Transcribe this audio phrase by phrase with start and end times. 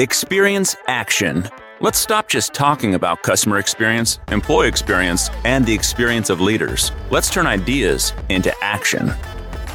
[0.00, 1.48] Experience action.
[1.80, 6.90] Let's stop just talking about customer experience, employee experience, and the experience of leaders.
[7.10, 9.12] Let's turn ideas into action.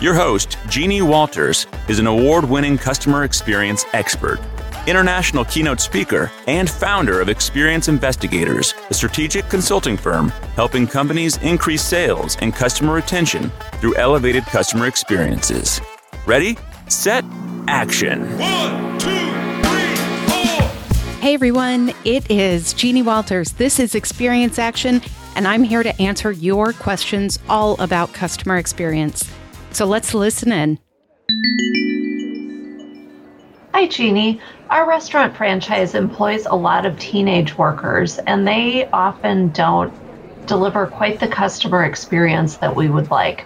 [0.01, 4.41] Your host, Jeannie Walters, is an award winning customer experience expert,
[4.87, 11.81] international keynote speaker, and founder of Experience Investigators, a strategic consulting firm helping companies increase
[11.81, 15.79] sales and customer retention through elevated customer experiences.
[16.25, 16.57] Ready,
[16.89, 17.23] set,
[17.69, 18.37] action.
[18.37, 19.48] One, two.
[21.19, 23.51] Hey everyone, it is Jeannie Walters.
[23.51, 25.01] This is Experience Action,
[25.35, 29.29] and I'm here to answer your questions all about customer experience.
[29.71, 30.79] So let's listen in.
[33.73, 34.39] Hi, Jeannie.
[34.69, 39.93] Our restaurant franchise employs a lot of teenage workers, and they often don't
[40.47, 43.45] deliver quite the customer experience that we would like.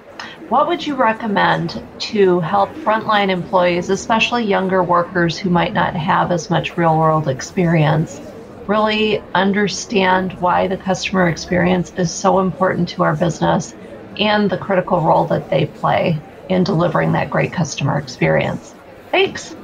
[0.49, 6.31] What would you recommend to help frontline employees, especially younger workers who might not have
[6.31, 8.21] as much real world experience,
[8.67, 13.75] really understand why the customer experience is so important to our business
[14.19, 18.75] and the critical role that they play in delivering that great customer experience?
[19.11, 19.55] Thanks.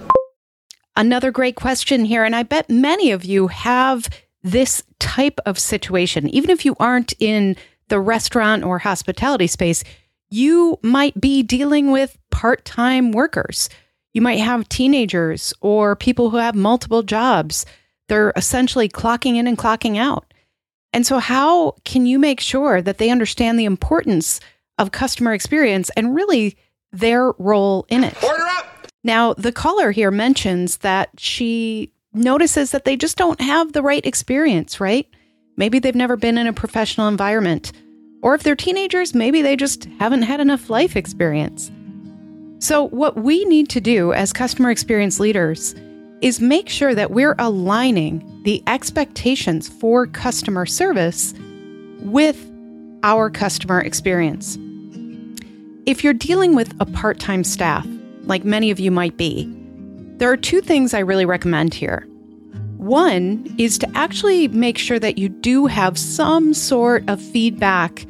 [0.95, 4.09] Another great question here, and I bet many of you have
[4.43, 6.29] this type of situation.
[6.29, 7.55] Even if you aren't in
[7.87, 9.83] the restaurant or hospitality space,
[10.29, 13.69] you might be dealing with part time workers.
[14.13, 17.65] You might have teenagers or people who have multiple jobs.
[18.07, 20.33] They're essentially clocking in and clocking out.
[20.93, 24.39] And so, how can you make sure that they understand the importance
[24.77, 26.57] of customer experience and really
[26.91, 28.21] their role in it?
[28.23, 28.87] Order up.
[29.03, 34.05] Now, the caller here mentions that she notices that they just don't have the right
[34.05, 35.07] experience, right?
[35.55, 37.71] Maybe they've never been in a professional environment.
[38.21, 41.71] Or if they're teenagers, maybe they just haven't had enough life experience.
[42.59, 45.73] So, what we need to do as customer experience leaders
[46.21, 51.33] is make sure that we're aligning the expectations for customer service
[52.01, 52.45] with
[53.03, 54.57] our customer experience.
[55.85, 57.87] If you're dealing with a part time staff,
[58.23, 59.49] like many of you might be,
[60.17, 62.05] there are two things I really recommend here.
[62.79, 68.05] One is to actually make sure that you do have some sort of feedback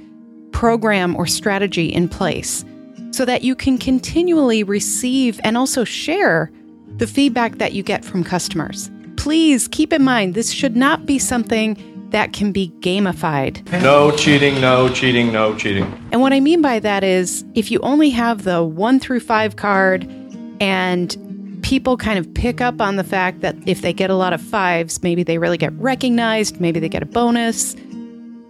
[0.51, 2.63] program or strategy in place
[3.09, 6.51] so that you can continually receive and also share
[6.97, 8.91] the feedback that you get from customers.
[9.17, 11.75] Please keep in mind this should not be something
[12.11, 13.67] that can be gamified.
[13.81, 15.85] No cheating, no cheating, no cheating.
[16.11, 19.55] And what I mean by that is if you only have the one through five
[19.55, 20.07] card
[20.61, 21.17] and
[21.69, 24.41] people kind of pick up on the fact that if they get a lot of
[24.41, 27.75] fives, maybe they really get recognized, maybe they get a bonus,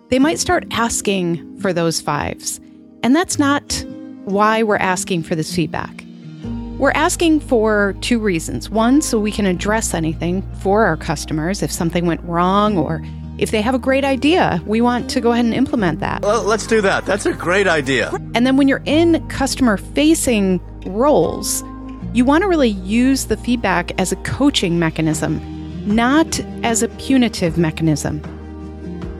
[0.07, 2.62] they might start asking for those fives.
[3.03, 3.85] And that's not
[4.24, 6.06] why we're asking for this feedback.
[6.78, 8.69] We're asking for two reasons.
[8.69, 13.03] One, so we can address anything for our customers if something went wrong or
[13.38, 16.22] if they have a great idea, we want to go ahead and implement that.
[16.22, 17.06] Well, let's do that.
[17.06, 18.12] That's a great idea.
[18.34, 21.66] And then when you're in customer facing roles,
[22.14, 25.40] you want to really use the feedback as a coaching mechanism,
[25.86, 28.22] not as a punitive mechanism.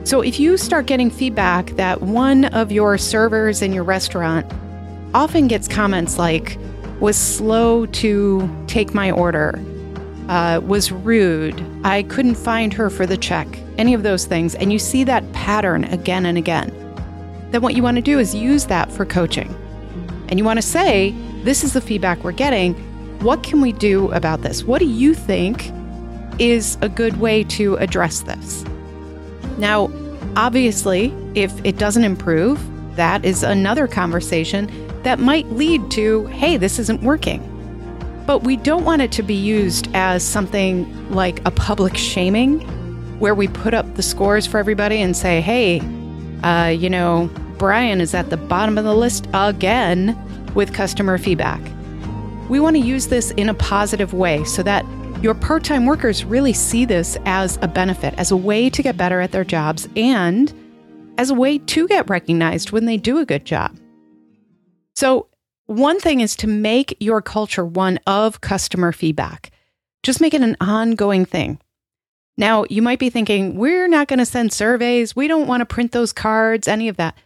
[0.04, 4.50] So if you start getting feedback that one of your servers in your restaurant
[5.14, 6.58] often gets comments like,
[7.00, 9.58] was slow to take my order,
[10.28, 13.46] uh, was rude, I couldn't find her for the check,
[13.78, 16.70] any of those things, and you see that pattern again and again,
[17.50, 19.54] then what you want to do is use that for coaching.
[20.28, 21.14] And you want to say,
[21.44, 22.74] this is the feedback we're getting.
[23.20, 24.64] What can we do about this?
[24.64, 25.70] What do you think
[26.38, 28.64] is a good way to address this?
[29.58, 29.90] Now,
[30.36, 32.60] obviously, if it doesn't improve,
[32.96, 34.70] that is another conversation
[35.02, 37.46] that might lead to, hey, this isn't working.
[38.26, 42.60] But we don't want it to be used as something like a public shaming
[43.18, 45.80] where we put up the scores for everybody and say, hey,
[46.42, 50.16] uh, you know, Brian is at the bottom of the list again
[50.54, 51.60] with customer feedback.
[52.48, 54.84] We want to use this in a positive way so that
[55.22, 58.96] your part time workers really see this as a benefit, as a way to get
[58.96, 60.52] better at their jobs, and
[61.18, 63.76] as a way to get recognized when they do a good job.
[64.96, 65.28] So,
[65.66, 69.50] one thing is to make your culture one of customer feedback.
[70.02, 71.60] Just make it an ongoing thing.
[72.36, 75.14] Now, you might be thinking, we're not going to send surveys.
[75.14, 77.16] We don't want to print those cards, any of that.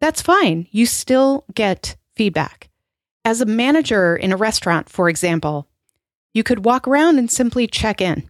[0.00, 0.66] That's fine.
[0.70, 2.70] You still get feedback.
[3.24, 5.68] As a manager in a restaurant, for example,
[6.34, 8.28] you could walk around and simply check in.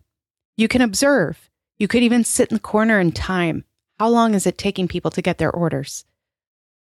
[0.56, 1.48] You can observe.
[1.78, 3.64] You could even sit in the corner and time.
[3.98, 6.04] How long is it taking people to get their orders?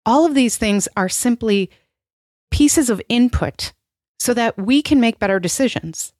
[0.04, 1.70] All of these things are simply
[2.50, 3.72] pieces of input
[4.18, 6.12] so that we can make better decisions.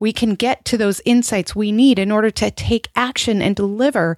[0.00, 4.16] we can get to those insights we need in order to take action and deliver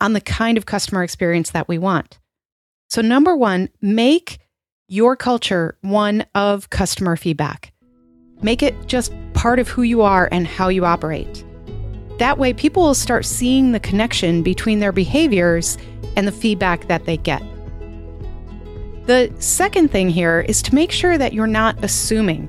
[0.00, 2.18] on the kind of customer experience that we want.
[2.88, 4.38] So, number one, make
[4.90, 7.72] your culture one of customer feedback.
[8.42, 11.44] Make it just part of who you are and how you operate.
[12.18, 15.78] That way, people will start seeing the connection between their behaviors
[16.16, 17.40] and the feedback that they get.
[19.06, 22.48] The second thing here is to make sure that you're not assuming,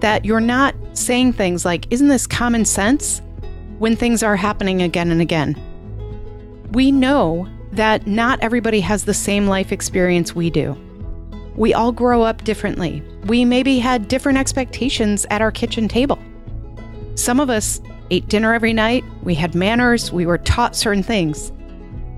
[0.00, 3.20] that you're not saying things like, Isn't this common sense?
[3.78, 5.54] when things are happening again and again.
[6.72, 10.74] We know that not everybody has the same life experience we do.
[11.56, 13.02] We all grow up differently.
[13.24, 16.18] We maybe had different expectations at our kitchen table.
[17.14, 17.80] Some of us
[18.10, 21.50] ate dinner every night, we had manners, we were taught certain things.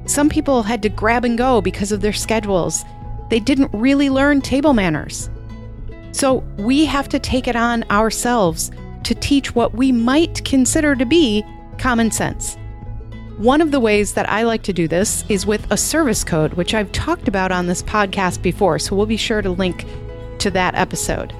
[0.06, 2.84] Some people had to grab and go because of their schedules.
[3.30, 5.30] They didn't really learn table manners.
[6.12, 8.70] So we have to take it on ourselves
[9.04, 11.44] to teach what we might consider to be
[11.78, 12.58] common sense.
[13.38, 16.54] One of the ways that I like to do this is with a service code,
[16.54, 19.86] which I've talked about on this podcast before, so we'll be sure to link
[20.38, 21.32] to that episode.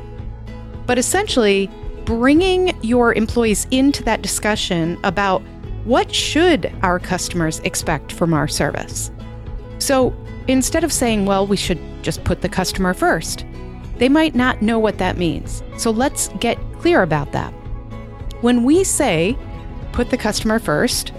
[0.87, 1.69] But essentially,
[2.05, 5.43] bringing your employees into that discussion about
[5.83, 9.11] what should our customers expect from our service.
[9.81, 10.15] So
[10.47, 13.45] instead of saying, well, we should just put the customer first,
[13.97, 15.65] they might not know what that means.
[15.77, 17.51] So let's get clear about that.
[18.41, 19.37] When we say
[19.91, 21.13] put the customer first,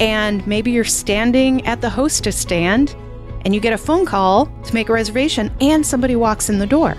[0.00, 2.94] and maybe you're standing at the hostess stand
[3.44, 6.66] and you get a phone call to make a reservation and somebody walks in the
[6.66, 6.92] door.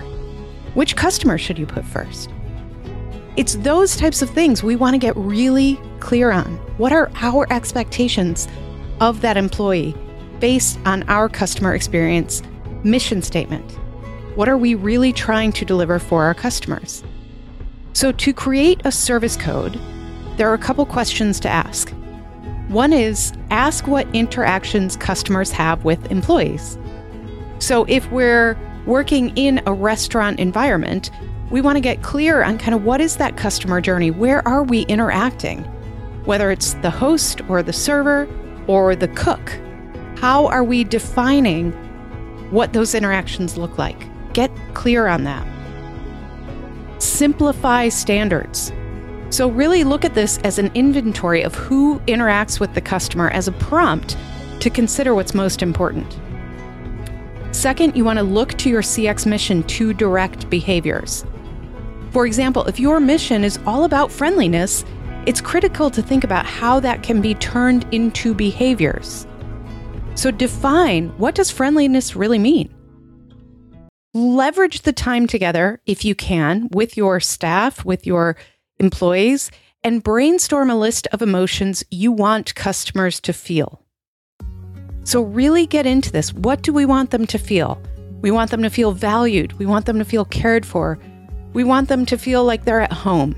[0.74, 2.30] Which customer should you put first?
[3.36, 6.56] It's those types of things we want to get really clear on.
[6.78, 8.48] What are our expectations
[9.00, 9.94] of that employee
[10.40, 12.42] based on our customer experience
[12.84, 13.70] mission statement?
[14.36, 17.02] What are we really trying to deliver for our customers?
[17.92, 19.80] So, to create a service code,
[20.36, 21.92] there are a couple questions to ask.
[22.70, 26.78] One is ask what interactions customers have with employees.
[27.58, 28.56] So if we're
[28.86, 31.10] working in a restaurant environment,
[31.50, 34.12] we want to get clear on kind of what is that customer journey?
[34.12, 35.64] Where are we interacting?
[36.26, 38.28] Whether it's the host or the server
[38.68, 39.58] or the cook,
[40.18, 41.72] how are we defining
[42.52, 43.98] what those interactions look like?
[44.32, 45.44] Get clear on that.
[47.02, 48.70] Simplify standards.
[49.30, 53.46] So, really look at this as an inventory of who interacts with the customer as
[53.46, 54.16] a prompt
[54.58, 56.18] to consider what's most important.
[57.52, 61.24] Second, you want to look to your CX mission to direct behaviors.
[62.10, 64.84] For example, if your mission is all about friendliness,
[65.26, 69.26] it's critical to think about how that can be turned into behaviors.
[70.14, 72.74] So define what does friendliness really mean?
[74.12, 78.36] Leverage the time together if you can with your staff, with your
[78.80, 79.50] employees
[79.84, 83.82] and brainstorm a list of emotions you want customers to feel.
[85.04, 86.34] So, really get into this.
[86.34, 87.80] What do we want them to feel?
[88.20, 89.54] We want them to feel valued.
[89.54, 90.98] We want them to feel cared for.
[91.52, 93.34] We want them to feel like they're at home.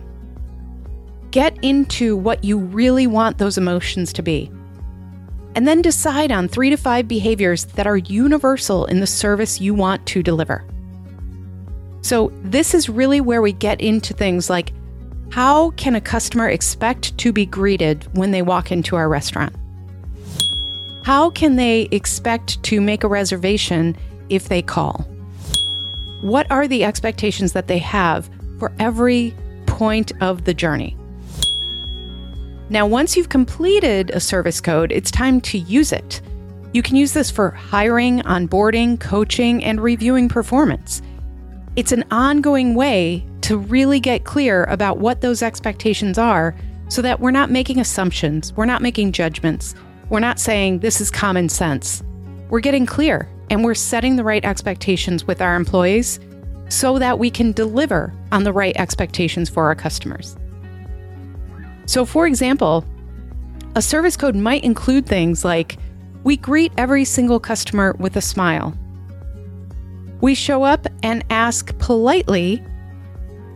[1.30, 4.50] Get into what you really want those emotions to be.
[5.54, 9.72] And then decide on three to five behaviors that are universal in the service you
[9.72, 10.64] want to deliver.
[12.02, 14.72] So, this is really where we get into things like
[15.32, 19.56] how can a customer expect to be greeted when they walk into our restaurant?
[21.04, 23.96] How can they expect to make a reservation
[24.28, 25.06] if they call?
[26.20, 28.28] What are the expectations that they have
[28.58, 30.98] for every point of the journey?
[32.68, 36.20] Now, once you've completed a service code, it's time to use it.
[36.74, 41.00] You can use this for hiring, onboarding, coaching, and reviewing performance.
[41.74, 46.54] It's an ongoing way to really get clear about what those expectations are
[46.88, 49.74] so that we're not making assumptions, we're not making judgments,
[50.10, 52.02] we're not saying this is common sense.
[52.50, 56.20] We're getting clear and we're setting the right expectations with our employees
[56.68, 60.36] so that we can deliver on the right expectations for our customers.
[61.86, 62.84] So, for example,
[63.74, 65.78] a service code might include things like
[66.22, 68.76] we greet every single customer with a smile.
[70.22, 72.64] We show up and ask politely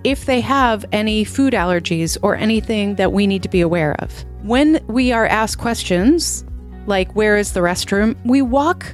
[0.03, 4.25] if they have any food allergies or anything that we need to be aware of.
[4.43, 6.45] When we are asked questions,
[6.87, 8.85] like where is the restroom, we walk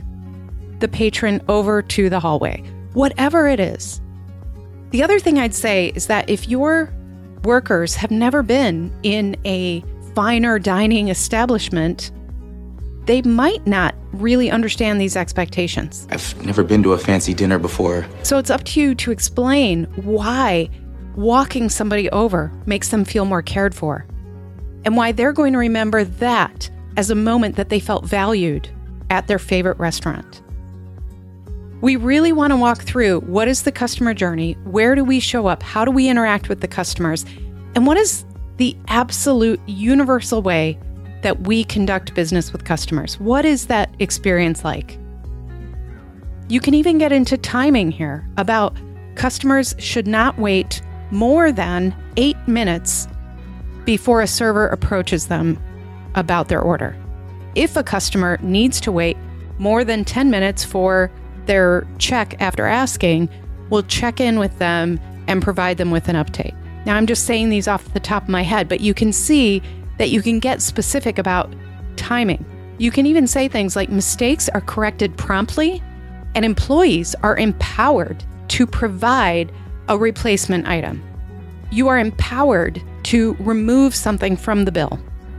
[0.81, 2.63] the patron over to the hallway,
[2.93, 4.03] whatever it is.
[4.91, 6.93] The other thing I'd say is that if your
[7.45, 9.83] workers have never been in a
[10.15, 12.11] finer dining establishment,
[13.07, 16.07] they might not really understand these expectations.
[16.11, 18.07] I've never been to a fancy dinner before.
[18.23, 20.69] So it's up to you to explain why
[21.17, 24.07] walking somebody over makes them feel more cared for,
[24.85, 28.69] and why they're going to remember that as a moment that they felt valued
[29.11, 30.43] at their favorite restaurant.
[31.81, 35.49] We really want to walk through what is the customer journey, where do we show
[35.49, 37.25] up, how do we interact with the customers,
[37.75, 38.25] and what is
[38.59, 40.79] the absolute universal way
[41.23, 43.19] that we conduct business with customers.
[43.19, 44.99] What is that experience like?
[46.49, 48.77] You can even get into timing here about
[49.15, 53.09] customers should not wait more than eight minutes
[53.85, 55.59] before a server approaches them
[56.15, 56.97] about their order.
[57.55, 59.17] If a customer needs to wait
[59.59, 61.11] more than 10 minutes for
[61.47, 63.29] their check after asking,
[63.71, 66.55] we'll check in with them and provide them with an update.
[66.85, 69.63] Now, I'm just saying these off the top of my head, but you can see
[69.99, 71.55] that you can get specific about
[71.97, 72.45] timing.
[72.79, 75.83] You can even say things like mistakes are corrected promptly,
[76.35, 79.53] and employees are empowered to provide
[79.89, 81.03] a replacement item.
[81.71, 84.99] You are empowered to remove something from the bill.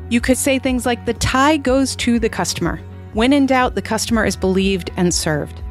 [0.09, 2.79] You could say things like the tie goes to the customer.
[3.13, 5.61] When in doubt, the customer is believed and served.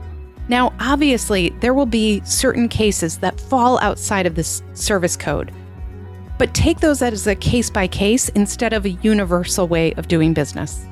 [0.49, 5.53] Now, obviously, there will be certain cases that fall outside of this service code
[6.43, 10.35] but take those as a case by case instead of a universal way of doing
[10.35, 10.85] business.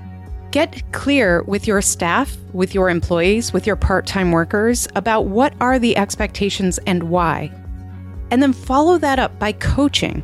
[0.52, 5.52] Get clear with your staff, with your employees, with your part time workers about what
[5.60, 7.50] are the expectations and why.
[8.30, 10.22] And then follow that up by coaching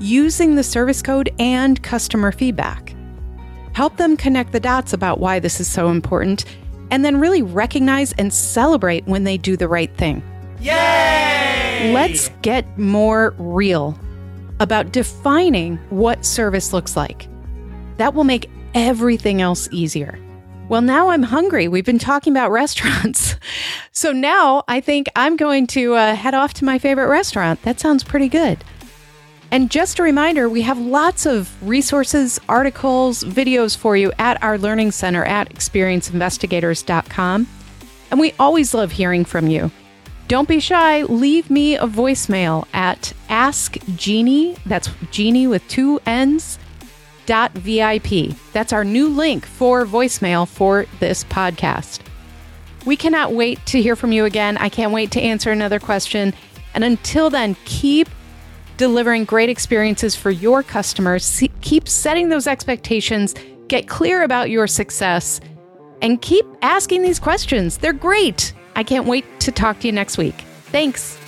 [0.00, 2.94] using the service code and customer feedback.
[3.74, 6.46] Help them connect the dots about why this is so important,
[6.90, 10.22] and then really recognize and celebrate when they do the right thing.
[10.58, 11.92] Yay!
[11.92, 13.98] Let's get more real
[14.60, 17.28] about defining what service looks like.
[17.96, 20.18] That will make everything else easier.
[20.68, 21.68] Well, now I'm hungry.
[21.68, 23.36] We've been talking about restaurants.
[23.96, 27.62] So now I think I'm going to uh, head off to my favorite restaurant.
[27.62, 28.64] That sounds pretty good.
[29.52, 34.58] And just a reminder, we have lots of resources, articles, videos for you at our
[34.58, 37.46] learning center at experienceinvestigators.com.
[38.10, 39.70] And we always love hearing from you.
[40.26, 41.02] Don't be shy.
[41.02, 44.56] Leave me a voicemail at Ask Jeannie.
[44.64, 46.58] That's Jeannie with two N's.
[47.26, 48.36] Dot VIP.
[48.52, 52.00] That's our new link for voicemail for this podcast.
[52.84, 54.58] We cannot wait to hear from you again.
[54.58, 56.34] I can't wait to answer another question.
[56.74, 58.10] And until then, keep
[58.76, 61.42] delivering great experiences for your customers.
[61.62, 63.34] Keep setting those expectations.
[63.68, 65.40] Get clear about your success
[66.02, 67.78] and keep asking these questions.
[67.78, 68.52] They're great.
[68.76, 70.34] I can't wait to talk to you next week.
[70.66, 71.18] Thanks.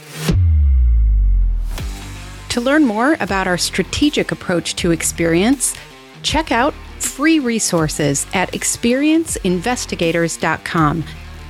[2.50, 5.76] To learn more about our strategic approach to experience,
[6.22, 11.04] check out free resources at experienceinvestigators.com,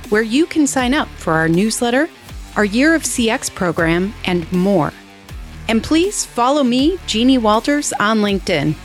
[0.09, 2.09] where you can sign up for our newsletter,
[2.55, 4.91] our Year of CX program, and more.
[5.69, 8.75] And please follow me, Jeannie Walters, on LinkedIn